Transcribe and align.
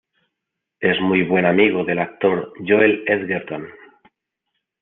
Es 0.79 0.99
muy 0.99 1.21
buen 1.21 1.45
amigo 1.45 1.83
del 1.85 1.99
actor 1.99 2.53
Joel 2.67 3.03
Edgerton. 3.05 3.67